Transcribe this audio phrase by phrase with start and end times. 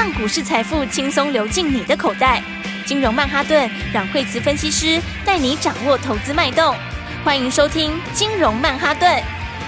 [0.00, 2.42] 让股市财富轻松流进你的口袋。
[2.86, 6.74] 金融曼哈顿让惠慈分析师带你掌握投资脉动。
[7.22, 9.22] 欢迎收听金融曼哈顿。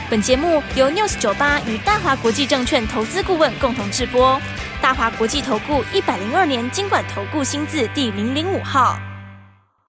[0.08, 4.40] 本节目由 News 九八与大华国际证券投资顾问共同制播。
[4.80, 8.98] 大华国际投顾一百零二年金管投顾新字第零零五号。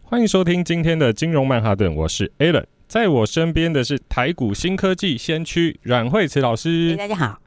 [0.01, 6.97] 欢迎收听今天的金融曼哈顿，我是 Alan，在我身边的是台股新科技先驱阮惠慈老师。
[6.97, 7.39] 大家好，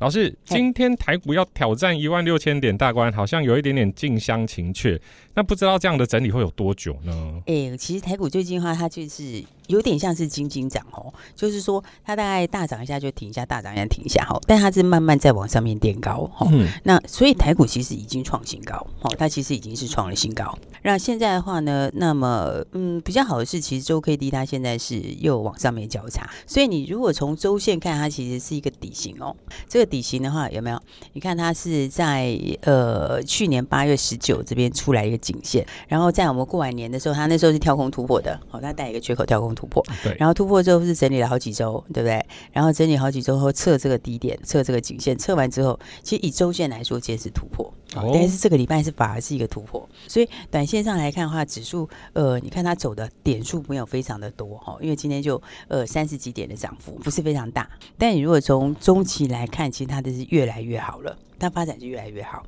[0.00, 4.98] 老师，今天台股要挑战一万六千点大关，好像有一点点近乡情怯。
[5.34, 7.42] 那不知道这样的整理会有多久呢？
[7.46, 16.46] 哎、其实台股最近的话，它就是有点像是金金涨哦，就是说它大概大涨一下就停一下，大涨一下停一下哈，但它是慢慢在往上面垫高哈。
[16.50, 20.58] 嗯、那所以台股其实已经创新高哦，它其实已经是创了新高。
[20.82, 29.36] 那现在的话呢，那么嗯比较好的是，其实周 K D 它现在是又往上面交叉，所以你如果从周线看，它其实是一个底型哦。
[29.68, 30.80] 这个底型的话有没有？
[31.12, 35.20] 你看它是在呃去年八月十九这边出来一个。
[35.20, 42.24] 颈线，然后在我们过完年的时候，它那时候是跳空突破的，好，它带一个缺口跳空突破，对，然后突破之后是整理了好几周，对不对？
[42.50, 47.66] 然后整理好几周后测这个低点，测这个颈线，测完之后，其实以周线来说，其实是突破，
[47.96, 61.14] 哦，但是这个礼拜是反而是一个突破，所以短线上来看的话，指数呃，你看它走的点数没有非常的多哈，因为今天就呃三十几点的涨幅，不是非常大，但你如果从中期来看，其实它的是越来越好了。
[61.40, 62.44] 它发展就越来越好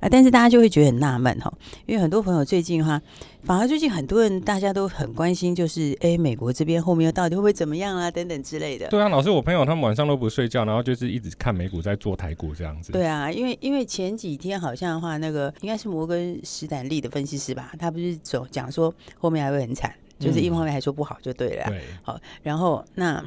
[0.00, 0.08] 啊！
[0.10, 1.52] 但是大家就会觉得很纳闷哈，
[1.86, 3.00] 因为很多朋友最近的话，
[3.42, 8.10] 反而最近很多人大家都很关心，就是哎，美国这边后面到底会不会怎么样啊？
[8.10, 8.88] 等等之类的。
[8.88, 12.92] 对啊，老师，我朋友他们晚上都不睡觉，然后就是一直看美股在做台股这样子。
[12.92, 21.64] 对啊，因为因为前几天好像的话，那个应该是摩根史丹利的分析师吧，他不是总讲说后面还会很惨，就是一方面还说不好就对了。
[21.66, 23.22] 对，好，然后那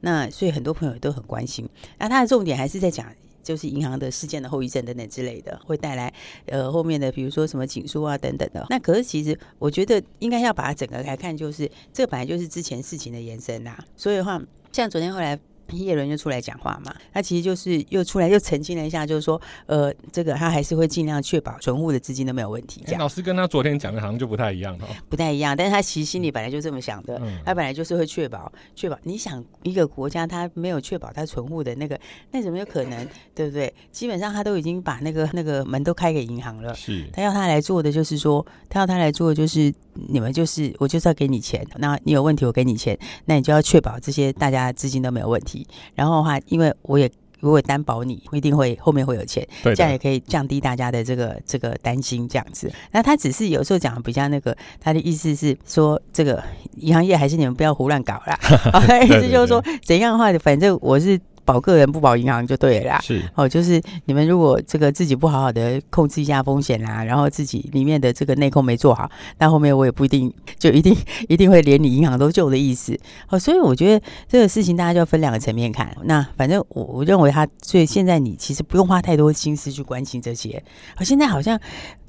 [0.00, 3.06] 那所以很多朋友都很关心，那他的重点还是在讲。
[3.50, 6.12] 就是银行的事件的后遗症等等之类的，会带来
[6.46, 8.64] 呃后面的，比如说什么紧缩啊等等的。
[8.70, 13.76] 那可是其实我觉得应该要把它整个来看，就是这本来就是之前事情的延伸呐。
[13.96, 15.36] 所以的话，像昨天后来。
[15.78, 22.82] 叶伦就出来讲话嘛，他其实就是又出来又澄清了一下，就是说，呃，这个他还是会尽量确保存户的资金都没有问题。
[22.84, 25.56] 这样、欸、老师跟他昨天讲的好像就不太一样哦，不太一样。
[25.56, 28.98] 但是他其实心里本来就这么想的，嗯、他本来就是会确保确保。
[29.02, 31.98] 你想一个国家他没有确保他存户的那个，
[32.30, 33.06] 那怎么有可能？
[33.34, 33.72] 对不对？
[33.90, 45.59] 基本上他都已经把那个那个门都开给银行了，是他要他来做的就是说，他要他来做的就是你们就是我就是要给你钱，那你有问题我给你钱，那你就要确保这些大家资金都没有问题。
[45.94, 47.10] 然后的话，因为我也
[47.40, 52.70] 我也担保你一定会后面会有钱，这样也可以降低大家的这个这个担心，这样子。
[52.92, 56.42] 那他只是有时候讲的比较那个，他的意思是说，这个
[56.76, 58.38] 银行业还是你们不要胡乱搞啦。
[59.04, 61.20] 意思就是说，怎样的话，反正我是。
[61.50, 70.96] 保个人不保银行就对了啦，是哦，就是你们如果这个自己不好好的控制一下风险啦，然后自己里面的这个内控没做好，那后面我也不一定就一定
[71.28, 72.96] 一定会连你银行都救的意思。
[73.28, 75.92] 哦，所以我觉得这个事情大家就要分两个层面看。
[76.04, 80.62] 那反正我我认为他，所以现在你其实不用花太多心思去关心这些。
[80.96, 81.58] 哦，现在好像。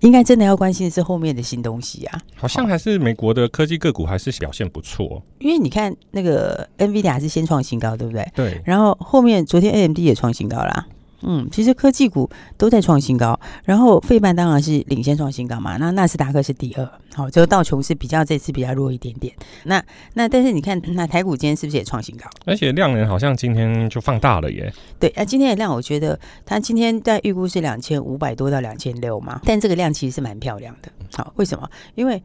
[0.01, 8.27] 应该真的要关心的是后面的新东西啊，好像还是美国的科技个股还是表现不错，因为你看那个 NVIDIA 是先创新高，对不对？
[8.33, 8.59] 对。
[8.65, 10.87] 然后后面昨天 AMD 也创新高啦。
[11.23, 12.27] 嗯，其实科技股
[12.57, 15.77] 都在创新高，然后费半当然是领先创新高嘛。
[15.77, 19.31] 那纳斯达克是第二，好，这个道琼是比较这次比较弱一点点。
[19.65, 19.79] 那
[20.15, 22.27] 那但是你看，那台股今天是不是也创新高？
[22.47, 24.73] 而且量能好像今天就放大了耶。
[24.99, 30.91] 对啊，今天的量我觉得它今天在预估是两千五百多到两千六嘛，但这个量其实是蛮漂亮的。
[31.15, 31.69] 好，为什么？
[31.93, 32.23] 因为。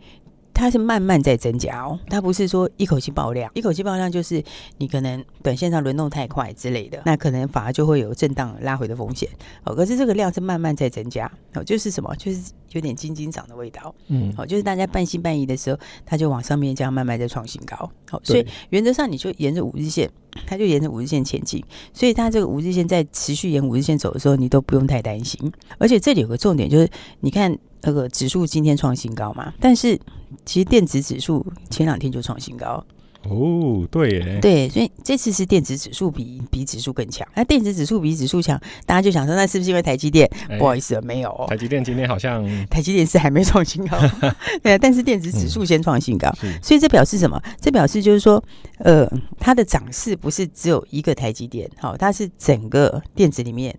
[0.57, 4.43] 它是慢慢在增加哦，它不是说一口气爆量，一口气爆量就是
[4.79, 9.29] 你可能短线上轮动太快之类的，那可能反而就会有震荡拉回的风险。
[9.65, 17.77] 哦，可是这个量是慢慢在增加，哦，就是什么，就是有点金金涨的味道，嗯，哦，就是大家半信半疑的时候，它就往上面这样慢慢在创新高。
[18.09, 20.11] 好，所以原则上你就沿着五日线，
[20.47, 25.53] 它就沿着五日线前进，所以它这个五日线在持续沿五日线走的时候，你都不用太担心。
[25.79, 26.89] 而且这里有个重点就是，
[27.21, 27.57] 你看。
[27.83, 29.97] 那个指数今天创新高嘛，但是
[30.45, 32.85] 其实电子指数前两天就创新高
[33.29, 37.27] 哦，对耶，对，所以这次是电子指数比比指数更强。
[37.35, 40.29] 那电子指数比指数强，大家就想说，那是不是因为台积电？
[40.49, 43.99] 欸、不好意思，没有，台积电今天好像 台积电是还没创新高，
[44.63, 47.41] 对啊，但是电子指数先创新高，嗯、所以这表示什么？
[47.61, 48.43] 这表示就是说，
[48.79, 53.77] 呃，它的涨势不是只有一个台积电，好，它是整个电子里面。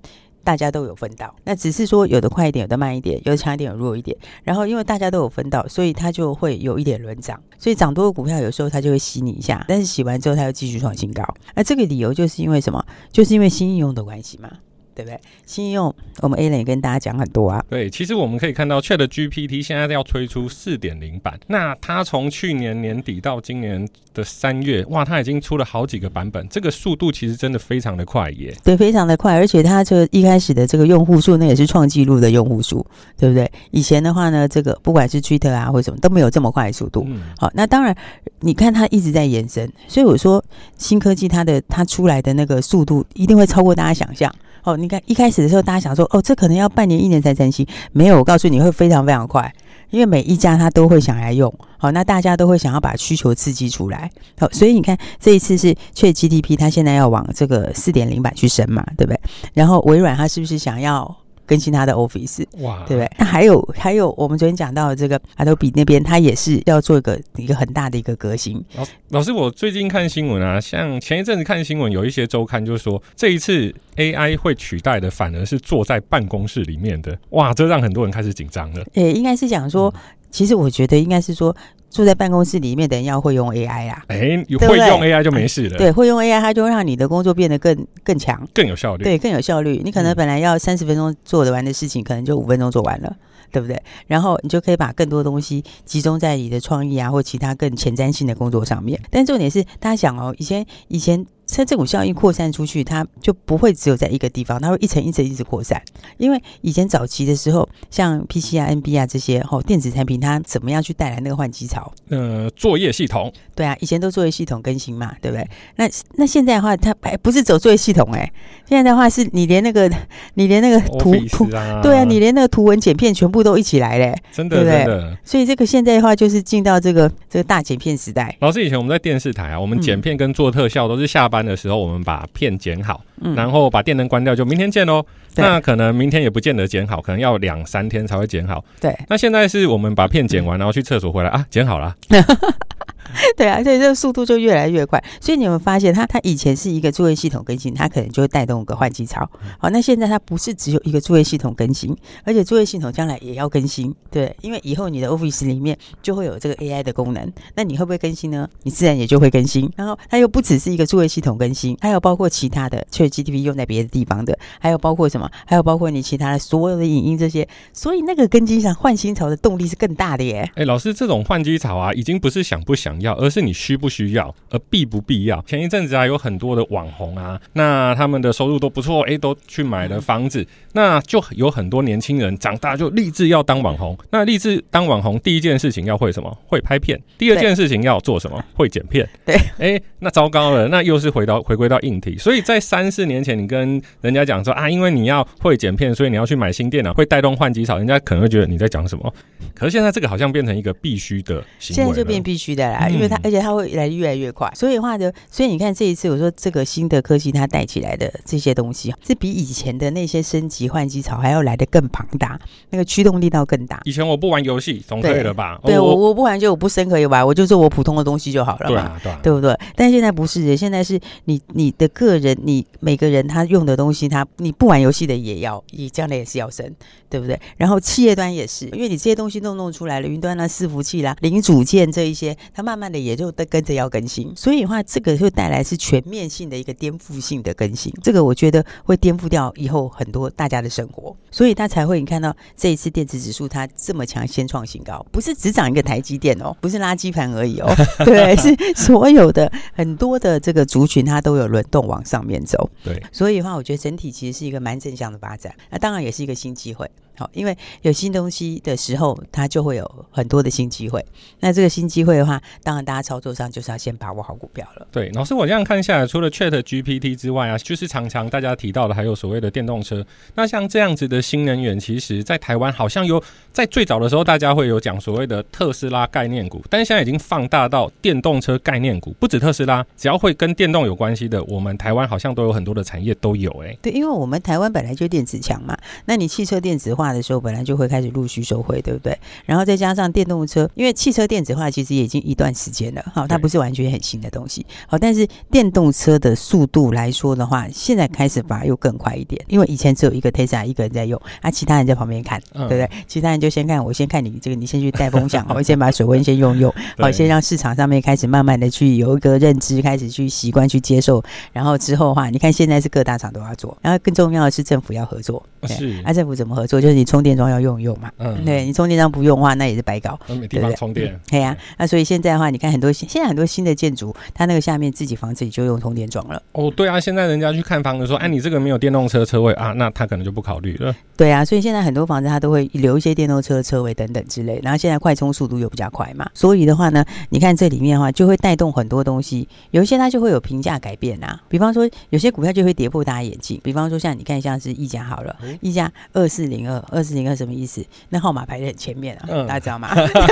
[0.48, 4.18] 大家都有分到，那只是说有的快一点，有的慢一点，有的强一点，有弱一点。
[4.46, 7.38] 然后因为大家都有分到，所以它就会有一点轮涨。
[7.58, 11.22] 所以涨多的股票有时候它就会洗你一下，但是洗完之后它又继续创新高。
[11.54, 12.82] 那这个理由就是因为什么？
[13.12, 14.50] 就是因为新应用的关系嘛。
[14.98, 15.20] 对不对？
[15.46, 17.64] 信用我们 Alan 也跟大家讲很多啊。
[17.70, 28.52] 对，其实我们可以看到 Chat GPT 现在要推出四点零版，那它从去年年底到今年的三月，哇，它已经出了好几个版本，这个速度其实真的非常的快耶。
[28.64, 32.84] 对，非常的快，而且它就一开始的这个用户数，那也是创纪录的用户数，
[33.16, 33.50] 对不对？
[33.70, 37.04] 以前的话呢，这个不管是 Twitter 啊或什么都没有这么快的速度。
[37.08, 37.96] 嗯、好，那当然，
[38.40, 40.44] 你看它一直在延伸，所以我说
[40.78, 44.34] 新科技它的它出来的那个速度一定会超过大家想象。
[44.68, 47.66] 哦，你看一开始的时候，大家想说，哦，这可能要半年、一年才成型。
[47.94, 49.50] 没有，我告诉你会非常非常快，
[49.92, 51.52] 因为每一家他都会想来用。
[51.78, 54.12] 好，那大家都会想要把需求刺激出来。
[54.38, 59.20] 好，所以你看这一次是确 GDP，它现在要往这个四点零版去升嘛，对不对？
[59.54, 61.16] 然后微软它是不是想要？
[61.48, 63.12] 更新它的 Office，哇，对不对？
[63.18, 68.64] 那还有还有，我们昨天讲到的这个 Adobe 那边，它也是要做一个一个很大的一个革新。
[68.76, 77.18] 老老师，我最近看新闻啊，像前一阵子看新闻，有一些周刊就说，这一次 AI 会取代的，反而是坐在办公室里面的。
[77.30, 78.84] 哇，这让很多人开始紧张了。
[78.94, 81.56] 诶，应该是讲说，嗯、其实我觉得应该是说。
[81.90, 84.18] 坐在办公室里面的人要会用 AI 啊，哎、
[84.60, 85.78] 会用 AI 就没事了。
[85.78, 89.04] 对，会用 AI，它就会让你的工作变得更更强，更有效率。
[89.04, 89.82] 对，更有效率。
[89.84, 93.16] 你可能本来要三十分钟做得完的事情，可能就五分钟做完了，
[93.52, 93.82] 对不对？
[94.06, 99.00] 然后你就可以把更多东西集中在你的创意啊，或其他更前瞻性的工作上面。
[99.10, 101.26] 但重点是，大家想哦，以前以前。
[101.58, 105.82] 它这股效应扩散出去，它就不会只有在一个地方，它会一层一层一直扩散。
[106.18, 111.92] 因为以前早期的时候，像 PC 啊、NB 啊这些哦电子产品，它怎么样去带来那个换机潮？
[112.10, 113.34] 呃，作业系统。
[113.56, 115.48] 对啊，以前都作业系统更新嘛，对不对？
[115.78, 118.34] 那那现在的话，它哎不是走作业系统哎、欸，
[118.68, 119.92] 现在的话是你连那个
[120.36, 121.48] 你连那个图图，
[121.82, 124.86] 对啊，你连那个图文剪片全部都一起来嘞，真的对不对？
[124.86, 125.18] 真的。
[125.24, 128.36] 所以这个现在的话，就是进到这个这个大剪片时代。
[128.42, 135.06] 老师，以前我们在电视台啊，我们剪片跟做特效都是下班的时候，我们把片剪好，嗯、然后把电灯关掉，就明天见喽。
[135.36, 138.64] 那可能明天也不见得剪好，可能要两三天才会剪好。
[138.82, 141.96] 对，那现在是我们把片剪完，然后去厕所回来啊，剪好了。
[143.36, 145.04] 对啊，所以这个速度就越来越快。
[145.20, 149.30] 所以你有没有发现，它它以前是一个作业系统更新，它可能就会带动个换机潮。
[149.60, 153.94] 好，那现在它不是只有一个作业系统更新，而且作业系统将来也要更新。
[154.12, 158.48] 对，因为以后你的 Office 里面就会有这个 AI 的功能，那你会不会更新呢？
[158.64, 159.72] 你自然也就会更新。
[159.76, 165.30] 然后它又不只是一个作业系统更新，还有包括其他的 ChatGPT 用在别的地方的，还有包括什么？
[165.46, 167.48] 还有包括你其他的所有的影音这些。
[167.74, 170.50] 所以那个更新上换新潮的动力是更大的耶。
[170.56, 175.42] 哎，老师，这种换机潮啊，已经不是想不想要，而是你需不需要，而必不必要。
[175.44, 183.98] 前一阵子啊，有很多的网红啊，那他们的收入都不错，哎，都去买了房子，那就有很多年轻人长大就立志要当网红。
[184.12, 186.38] 那立志当网红，第一件事情要会什么？
[186.46, 187.00] 会拍片。
[187.18, 188.44] 第二件事情要做什么？
[188.54, 189.08] 会剪片。
[189.26, 192.18] 对，哎，那糟糕了，那又是回到回归到硬体。
[192.18, 199.14] 所以在三四年前，你跟人家讲说啊，因为你要会剪片，所以你要去买新电脑，会带动换机潮，人家可能会觉得你在讲什么。
[199.54, 212.40] 可是现在这个好像变成一个必须的行为，现在就变必须的啦，因为它而且它会来越来越快，所以的话呢，所以你看这一次我说这个新的科技它带起来的这些东西，是比以前的那些升级换机潮还要来的更庞大，
[212.70, 213.80] 那个驱动力道更大。
[213.86, 215.60] 以前我不玩游戏总可以了吧？
[215.64, 219.58] 对，我我不玩就我不升可以玩，我就做我普通的东西就好了嘛，对啊，对啊，对不对？
[219.76, 226.70] 但现在不是的，现在是你你的个人，你每个人他用的东西，他你不玩游戏的也要，你将来也是要升，
[227.10, 227.40] 对不对？
[227.58, 234.32] 然后企业端也是，因为你这些东西都弄出来了，云端啦、伺服器啦、零组件这一些，它慢慢慢的也就跟着要更新。
[234.36, 247.68] 所以的话，这个会带来是全面性的一个颠覆性的更新，这个我觉得会颠覆掉以后很多大家的生活，所以它才会你看到这一次电子指数它这么强，先创新高，不是只涨一个台积电哦，不是垃圾盘而已哦，
[248.06, 256.88] 对，是所有的很多的这个族群它都有轮动往上面走，对，所以的话，我觉得整体其实是一个蛮正向的发展，那当然也是一个新机会。
[257.18, 261.04] 好，因为有新东西的时候，它就会有很多的新机会。
[261.40, 264.86] 那这个新机会的话，当然大家操作上就是要先把握好股票了。
[264.92, 270.06] 对，老师，我这样看下来，除了 Chat GPT 之外啊，就是常常大家提到的，还有所谓的电动车。
[270.36, 273.20] 那像这样子的新能源，其实在台湾好像有
[273.52, 283.50] 在最早的时候，大家会有讲所谓的特斯拉概念股，但是现在已经放大到电动车概念股，不止特斯拉，只要会跟电动有关系的，我们台湾好像都有很多的产业都有。
[283.64, 287.07] 哎，对，因为我们台湾本来就电子强嘛，那你汽车电子化。
[287.08, 289.18] 化的时候，本来就会开始陆续收回，对不对？
[289.46, 302.90] 然后再加上电动车，因为汽车电子化其实也已经一段时间了，好，它不是完全很新的东西，好，但是电动车的速度来说的话，现在开始反而又更快一点，因为以前只有一个 Tesla 一个人在用，啊，其他人在旁边看，对不对？
[303.08, 311.24] 其他人就先看，我先看你这个，你先去带风向，我先把水温先用用， 好，先让市场上面开始慢慢的去有一个认知，开始去习惯去接受，
[311.54, 316.82] 然后之后的话，你看现在是各大厂都要做，然后更重要的是政府要合作，是，啊，政府怎么合作？
[316.82, 326.42] 就是你充电桩要用用嘛，嗯，对你充电桩不用的话，那也是白搞，没地方充电，对呀，那所以现在的话，你看很多现在很多新的建筑，它那个下面自己房子里就用充电桩了。
[326.54, 330.94] 哦，对啊，现在人家去看房子说，哎，你这个没有电动车车位啊，那他可能就不考虑了。
[331.16, 347.86] 对啊，所以现在很多房子它都会留一些电动车车位等等之类，然后现在快充速度又比较快嘛，所以的话呢，你看这里面的话就会带动很多东西，有一些它就会有评价改变啊，比方说有些股票就会跌破大家眼镜，比方说像你看像是一家好了，一家二四零二二四零二什么意思？
[348.10, 349.90] 那号码排在很前面啊，嗯、大家知道吗？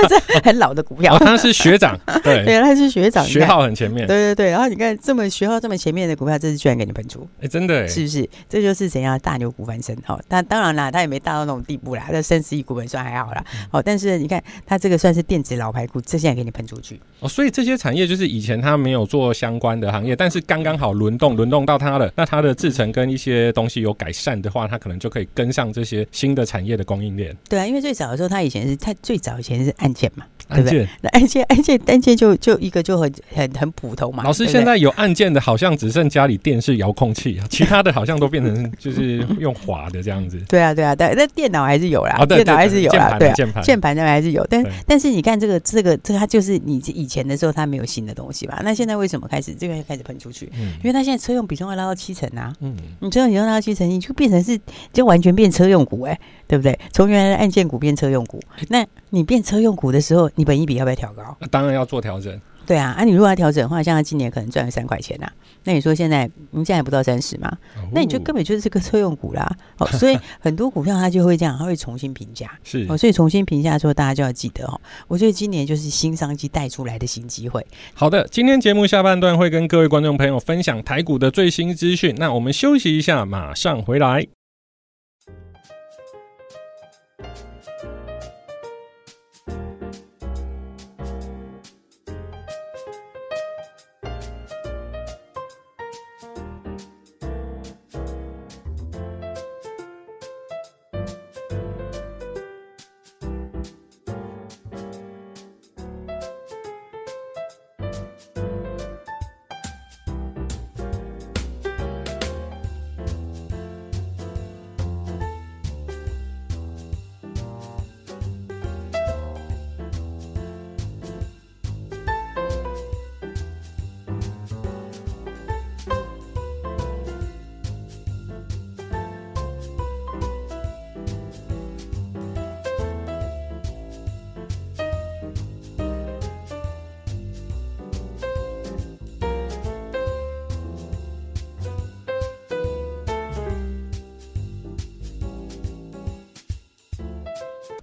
[0.08, 8.28] 这 很老的股票，他、哦、是学长，对， 对，他是学长，学号很前面，对对对，然后你看这么学号这么前面的股票，这次居然给你喷出，哎，真的，是不是？
[8.48, 9.96] 这就是怎样大牛股翻身？
[10.04, 13.44] 好，但当然啦，他也没大到那种地步啦，这三十亿股本算还好啦。
[13.70, 27.36] 好，但是你看他这个算是电子老牌股，这现在给你喷出去哦，所以这些产业就是以前他没有做相关的行业，但是刚刚好轮动轮动到他了，那他的制程跟一些东西有改善的话，他可能就可以跟上这些新的产业的供应链。
[27.48, 30.24] 对啊，因为最早的时候，他以前是他最早以前是按键嘛。
[30.48, 30.88] 对不对？
[31.00, 34.22] 那按键按键按键就就一个就很很很普通嘛。
[34.22, 40.38] 老师现在有按键的，好像只剩家里电视遥控器啊，其他的好像都变成就是用滑的这样子。
[40.48, 44.46] 对啊对啊对，那电脑还是有啦，电脑还是有啦，对，键盘键盘那还是有。
[44.48, 48.60] 但但是你看这个这个这个，它就是你以前的时候它没有新的东西吧？
[48.62, 50.46] 那现在为什么开始这个开始喷出去？
[50.78, 52.52] 因为它现在车用比重要拉到七成啊。
[52.60, 54.58] 嗯，你车用比重拉到七成，你就变成是
[54.92, 56.78] 就完全变车用股哎，对不对？
[56.92, 61.36] 从原来的按键股变车用股，那你变车用股的时候，你本益比要不要调高？
[61.40, 62.40] 那当然要做调整。
[62.64, 67.48] 对啊，啊，你如果要调整的话，像他今年可能赚了三块钱呐、啊，那你说现在你现在还不到三十嘛？
[67.76, 69.48] 哦、那你就根本就是个车用股啦。
[69.78, 72.50] 哦， 所以很多股票它就会这样，它会重新评价。
[72.64, 74.80] 是哦，所以重新评价的时候，大家就要记得哦。
[75.06, 77.64] 我觉得今年就是新商机带出来的新机会。
[77.94, 82.12] 好的，今天节目下半段会跟各位观众朋友分享台股的最新资讯。
[82.18, 84.26] 那我们休息一下，马上回来。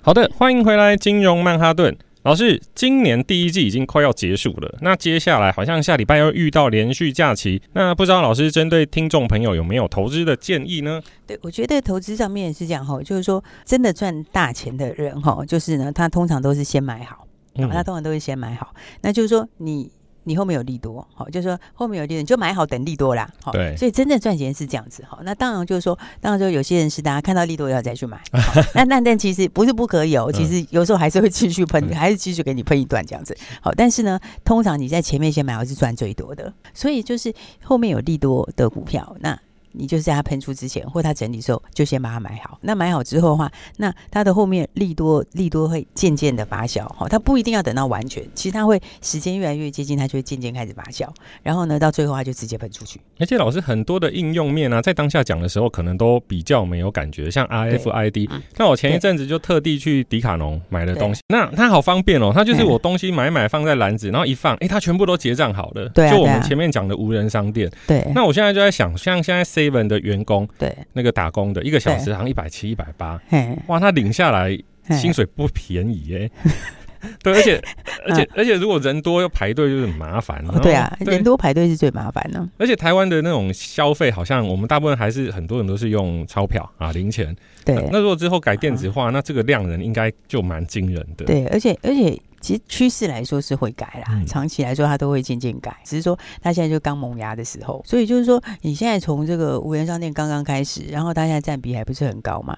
[0.05, 2.61] 好的，欢迎回来，金融曼哈顿老师。
[2.75, 11.01] 今年第一季已经快要结束了，那接下来好像下礼拜要遇到连续假期，那不知道老师针对听众朋友有没有投资的建议呢？
[11.25, 19.89] 对，我觉得投资上面是这样哈，就是说真的赚大钱的人哈，就是呢，他通常都是先买好，嗯，他通常都是先买好，那就是说你。
[20.25, 28.21] 你后面有利多，好，就是说后面有利多，你就买好等利多啦，好，对，所以真正赚钱是这样子，好，那当然就是说，当然说有些人是大家看到利多要再去买，
[28.75, 39.39] 那那但其实不是不可以哦，其实有时候还是会继续喷，嗯、还是继续给你喷一段这样子，好，但是呢，通常你在前面先买好是赚最多的，所以就是后面有利多的股票，那。
[39.73, 42.57] 你就是在它喷出之前，或它整理的时候，就先把它买好。
[42.61, 51.07] 那买好之后的话，那它的后面利多利多会渐渐的发酵，哈，它不一定要等到完全，其实它会时间越来越接近，它就会渐渐开始发酵。
[51.41, 52.99] 然后呢，到最后它就直接喷出去。
[53.19, 58.29] 而且老师很多的应用面啊，在当下讲的时候，可能都比较没有感觉，像 RFID。
[58.57, 65.89] 那我前一阵子就特地去迪卡侬买了东西，那它好方便哦，它就是我东西买买放在篮子，然后一放，哎，它全部都结账好了。
[65.89, 67.69] 对，就我们前面讲的无人商店。
[67.87, 68.05] 对。
[68.13, 73.19] 那我现在就在想，像现在 Seven 的员工，对那个打工的一个小时好像一百七、一百八，
[73.67, 74.57] 哇，他领下来
[74.91, 76.31] 薪水不便宜耶。
[77.21, 77.61] 对，而且
[78.07, 80.41] 而且而且如果人多要排队就是很麻烦。
[80.61, 82.47] 对啊，人多排队是最麻烦的。
[82.57, 87.35] 而且台湾的那种消费，好像我们大部分还是很多人都是用钞票啊，零钱。
[87.65, 91.25] 对，那如果之后改电子化，那这个量人应该就蛮惊人的。
[91.25, 92.17] 对，而且而且。
[92.43, 102.57] 其实趋势来说是会改啦，嗯、长期来说它都会渐渐改，只是说它现在就刚萌芽的时候，所以就是说你现在从这个无人商店刚刚开始，然后它现在占比还不是很高嘛。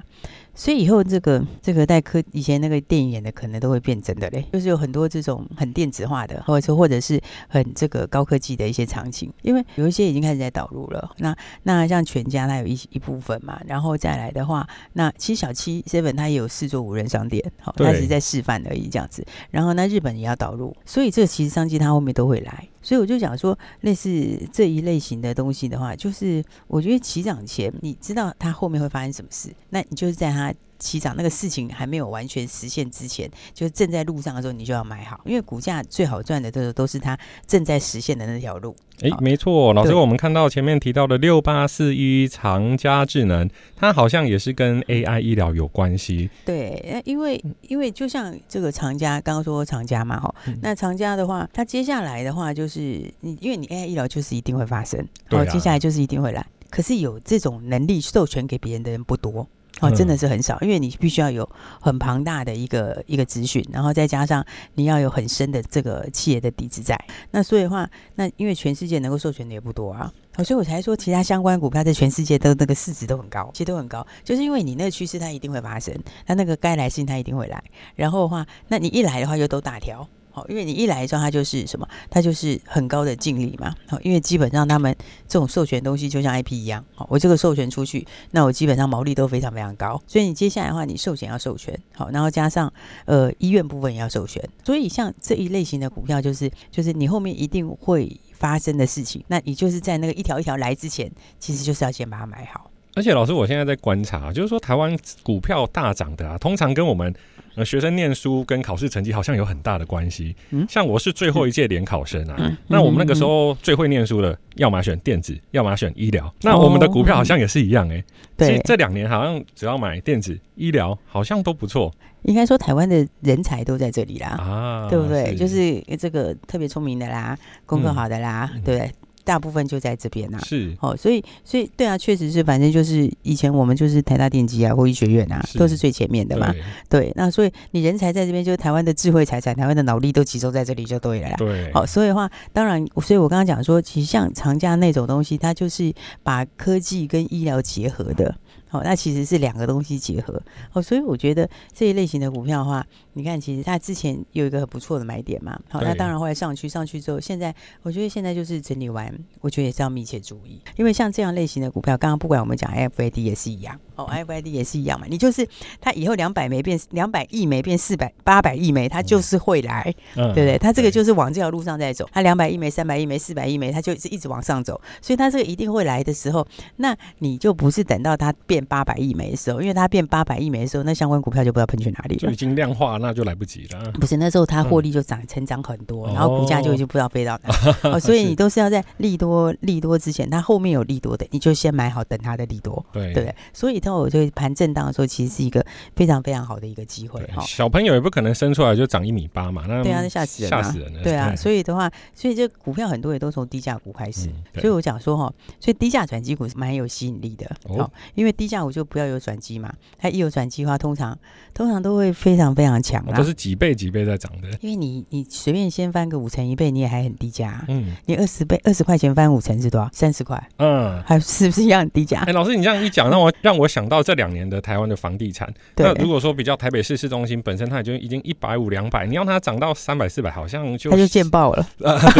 [0.55, 11.11] 所以以后这个这个带科以前那个电影演的可能都会变真的嘞，就是有很多这种很电子化的，或者说或者是很这个高科技的一些场景，因为有一些已经开始在导入了。
[11.17, 19.25] 那那像全家它有一一部分嘛，然后再来的话，那其实小七 seven 它也有四座无人商店，好，它只是在示范而已这样子。
[19.51, 22.67] 然后那日本也要导入，所以这个其实商机它后面都会来。
[22.85, 37.17] 所以我就讲说，类似这一类型的东西的话，就是我觉得起涨前，你知道它后面会发生什么事，那你就是在它起涨那个事情还没有完全实现之前，就正在路上的时候，你就要买好，因为股价最好赚的都都是它
[37.47, 38.75] 正在实现的那条路。
[39.01, 46.29] 哎，没错，老师，我们看到前面提到的六八四一长佳智能，它好像也是跟 AI 医疗有关系。
[46.45, 52.79] 对，因为因为就像这个长家，刚刚说长家嘛，哈，那长家的话，它接下来的话就是
[53.19, 56.45] 你，因为你 AI 医疗就是一定会发生，好，接下来就是一定会来。
[56.69, 59.47] 可是有这种能力授权给别人的人不多。
[59.81, 61.47] 哦，真的是很少，因为你必须要有
[61.81, 64.43] 很庞大的一个一个资讯，然后再加上
[64.75, 66.97] 你要有很深的这个企业的底子在。
[67.31, 70.11] 那所以的话，那因为全世界能够授权的也不多啊，
[70.43, 75.93] 所以我才说其他相关股票在全世界都那个市值都很高，其实都很高，就是因为你那个趋势它一定会发生，
[76.25, 77.61] 它那个该来信它一定会来，
[77.95, 80.07] 然后的话，那你一来的话就都大条。
[80.35, 81.87] 好，因为你一来的时候，它就是什么？
[82.09, 83.73] 它就是很高的净利嘛。
[83.87, 84.93] 好，因为基本上他们
[85.29, 86.83] 这种授权东西就像 IP 一样。
[86.93, 89.97] 好，我这个授权出去，那我基本上毛利都非常非常高。
[90.05, 92.69] 所以你接下来的话，你授权要授权，好，然后加上
[93.05, 94.43] 呃医院部分也要授权。
[94.65, 99.23] 所以像这一类型的股票，就是就是你后面一定会发生的事情。
[99.27, 102.69] 那你就是在那个一条一条来之前，其实就是要先把它买好。
[102.95, 107.15] 而且老师，我现在在观察，就是说台湾股票大涨的啊，通常跟我们。
[107.55, 110.35] 呃，学生念书跟考试成绩好像有很大的关系。
[110.51, 116.33] 嗯，像我是最后一届联考生啊，嗯、那我们那个时候最会念书的，要么选电子，要么选医疗。
[116.41, 118.05] 那我们的股票好像也是一样哎、欸。
[118.37, 121.93] 对、哦，这两年好像只要买电子、医疗，好像都不错。
[122.23, 125.27] 应该说台湾的人才都在这里啦，啊，对不对？
[125.31, 128.91] 是就是这个特别聪明的啦，功课好的啦，嗯、对。
[129.25, 136.53] 大部分就在这边呐，是哦，所以所以对啊，确实是，反正就是以前我们就是台大电机啊，或医学院啊，是都是最前面的嘛。
[136.87, 141.35] 对，对，那所以你人才在这边，就是台湾的智慧财产、台湾的脑力都集中在这里就对了啦。
[141.37, 148.33] 对，好，所以的话，当然，所以我刚刚讲说，其实像长嘉那种东西，它就是把科技跟医疗结合的。
[148.75, 150.41] 好，那其实是两个东西结合。
[150.73, 155.57] 哦，所以我觉得这一类型的股票的话，你看，其实它之前有一个很不错的买点嘛。
[155.69, 159.09] 好，那当然后来上去，上去之后，现在我觉得现在就是整理完，
[159.39, 165.05] 我觉得也是要密切注意，因为像这样类型的股票，刚刚不管我们讲 FID 也是一样，哦，FID 也是一样嘛。
[165.09, 165.47] 你就是
[165.79, 169.83] 它以后两百枚变两百亿枚变四百八百亿枚，它就是会来，
[170.15, 170.57] 对不对？
[170.57, 172.09] 它这个就是往这条路上在走。
[172.11, 176.45] 它两百亿枚、三百亿枚、四百亿枚，它就是一直往上走，所以它这个一定会来的时候，
[176.77, 178.64] 那你就不是等到它变。
[178.65, 182.19] 八百亿美的时候，因为它变八百亿美的时候，那相关股票就不知道喷去哪里了。
[182.21, 183.91] 就已经量化，那就来不及了。
[183.93, 187.75] 不是那时候它获利就涨，成长很多，嗯、然后股价就已经不知道飞到哪里。
[187.95, 192.83] 哦，所以你都是要在利多利多之前，它后面有利多的，你就先买好，等它的利多。
[192.91, 197.41] 对对，所以到我就盘震荡的时候，其实是一个非常非常好的一个机会哈。
[197.45, 201.03] 小朋友也不可能生出来就长一米八嘛，那对啊，那吓死人，吓死人了。
[201.03, 204.27] 对啊，所以的话，所以这股票很多也都从低价股开始。
[204.27, 207.45] 嗯、所以我讲说哈，所以低价转机股是蛮有吸引力的。
[207.63, 209.35] 哦，因为低价股就不要有转。
[209.35, 211.15] 机嘛，它一有转机的话，通常
[211.53, 214.47] 通常都会非常非常强，都是几倍几倍在涨的。
[214.61, 217.63] 因为你你随便先翻个五成一倍，你也还很低价。
[217.67, 219.89] 嗯，你二十倍二十块钱翻五成是多少？
[219.91, 220.41] 三十块。
[220.57, 222.21] 嗯，还是不是一样很低价？
[222.21, 225.53] 哎，老师，你这样一讲，让我让我想到这两年的台湾的房地产。
[225.75, 231.67] 那如果说比较台北市市中心本身，它已经已经一百五两百，你让它涨到三百四百，好像就它就见爆了，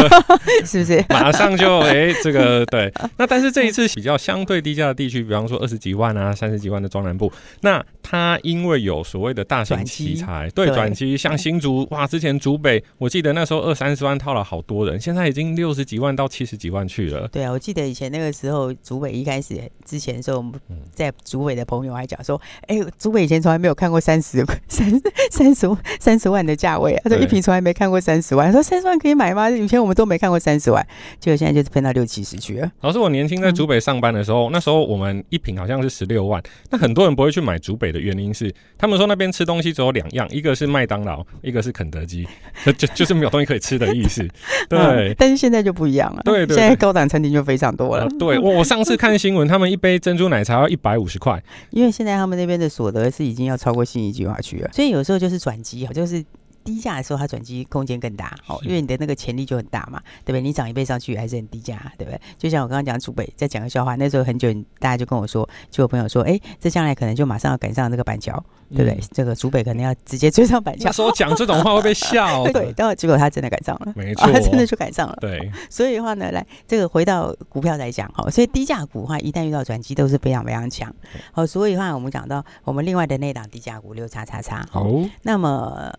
[0.65, 1.03] 是不是？
[1.09, 2.93] 马上就哎，这个对。
[3.17, 17.27] 那但是这一次比较相对低价的地区，比方说二十几万啊、三十几万的中南部，那它因为有所谓的大型奇才，对转机，像新竹哇，之前竹北，我记得那时候二三十万套了好多人，现在已经六十几万到七十几万去了。
[17.27, 20.53] 对啊，我记得以前那个时候竹北一开始之前的时候，我们
[20.93, 29.49] 在竹北的朋友还讲说，哎，竹北以前从来没有看过三十三 三十三十万的价位，他说一瓶从来没看过三十万，他说三十万可以买吗？
[29.49, 30.85] 以前我们都没看过三十万，
[31.19, 32.71] 结果现在就是喷到六七十去了。
[32.81, 36.04] 老师，我年轻在竹北上班的时候，那时候我们一瓶好像是十。
[36.05, 36.41] 十六万。
[36.69, 42.27] 那很多人不会去买竹北的原因是，他们说那边吃东西只有两样，一个是麦当劳，一个是肯德基，
[42.65, 44.21] 就就就是没有东西可以吃的意思。
[44.69, 46.21] 对、嗯，但是现在就不一样了。
[46.23, 48.05] 对， 现在高档餐厅就非常多了。
[48.05, 51.41] 嗯、对，我我上次看新闻，他们一杯珍珠奶茶要一百五十块，
[51.71, 56.23] 因为现在他们那边的所得是已经要超过信义计划区了，所以有时候就是转机，就是。
[56.65, 60.41] 低价的时候，它转机空间更大，哦，因为你的那个潜力就很大嘛，对不对？
[60.41, 62.19] 你涨一倍上去还是很低价，对不对？
[62.37, 68.33] 就像我刚刚讲，祖北再讲个笑话，那时候很久，大家就跟我说，就有朋友说，哎，这将来可能就马上要赶上那个板桥，
[68.71, 68.93] 对不对？
[68.95, 70.91] 嗯、这个祖北可能要直接追上板桥。
[70.91, 72.43] 说讲这种话会被笑。
[72.51, 75.15] 对，但结果他真的赶上了，没错，他真的就赶上了。
[75.21, 80.91] 对，所以的话呢，来这个回到股票来讲，哈，所以低价股的话，一旦遇到转机，都是非常非常强。
[81.31, 84.87] 好，所以的话，我们讲到我们另外的那档低价股六叉叉叉，好，
[85.21, 85.93] 那么。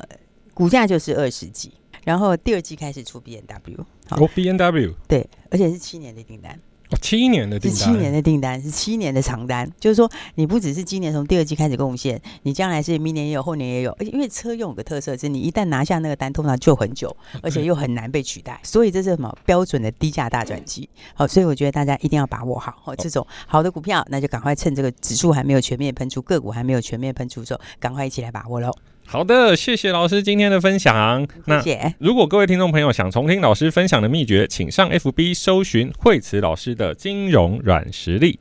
[0.56, 1.70] 股价就是二十几，
[2.02, 19.36] 然后第二季开始出 B N W，哦 B N W，对，而且是七年的订单，哦，七年的订单，是七年的订单，是七年的长单，就是说你不只是今年从第二季开始贡献，你将来是明年也有，后年也有，而且因为车用有个特色是，你一旦拿下那个单，通常就很久，而且又很难被取代，所以这是什么？
[19.44, 20.88] 标准的低价大转机？
[21.12, 28.72] 好，所以我觉得大家一定要把握好，好这种好的股票，那就赶快趁这个指数还没有全面喷出，个股还没有全面喷出的时候，赶快一起来把握喽。
[29.08, 31.26] 好的，谢谢老师今天的分享。
[31.46, 31.62] 那
[31.98, 38.38] 如果各位听众朋友想重听老师分享的秘诀，请上 FB 搜寻惠慈老师的金融软实力。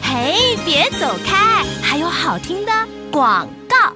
[0.00, 2.72] 嘿，别走开，还有好听的
[3.10, 3.92] 广告。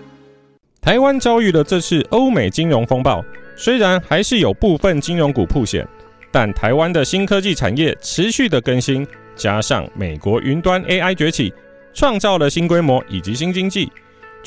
[0.80, 3.24] 台湾遭遇了这次欧美金融风暴，
[3.56, 5.86] 虽然还是有部分金融股破险，
[6.32, 11.52] 但台湾的新科技产业持续的更新，加上美国云端 AI 崛起，
[11.94, 13.90] 创造了新规模以及新经济。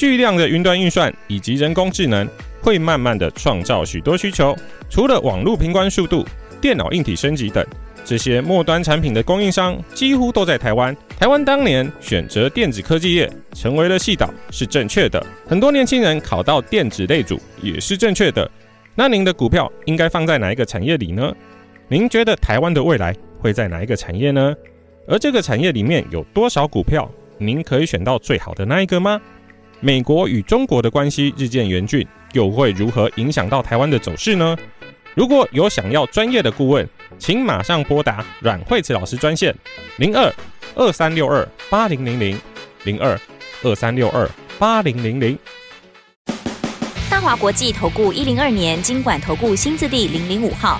[0.02, 2.28] 巨量的云端运算以及人工智能
[2.60, 4.58] 会慢慢的创造许多需求。
[4.90, 6.26] 除了网络频宽速度、
[6.60, 7.64] 电脑硬体升级等，
[8.04, 10.98] 这些末端产品的供应商几乎都在台湾。
[11.20, 15.24] 台湾当年选择电子科技业成为了系岛是正确的。
[15.48, 18.50] 很多年轻人考到电子类组也是正确的。
[18.96, 21.32] 那您的股票应该放在哪一个产业里呢？
[21.88, 24.56] 您觉得台湾的未来会在哪一个产业呢？
[25.08, 29.22] 而这个产业里面有多少股票，您可以选到最好的那一个吗？
[29.84, 34.56] 美国与中国的关系日渐严峻，又会如何影响到台湾的走势呢？
[35.16, 39.54] 如果有想要专业的顾问，请马上拨打阮惠慈老师专线
[39.98, 40.32] 零二
[40.76, 42.40] 二三六二八零零零
[42.84, 43.20] 零二
[43.64, 45.36] 二三六二八零零零。
[47.10, 50.80] 大华国际投顾一零二年金管投顾新字第零零五号。